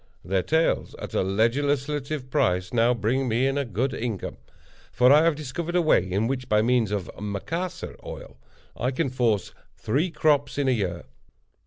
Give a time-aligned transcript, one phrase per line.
[0.25, 4.37] Their tails, at a legislative price, now bring me in a good income;
[4.91, 8.39] for I have discovered a way, in which, by means of Macassar oil,
[8.75, 11.03] I can force three crops in a year.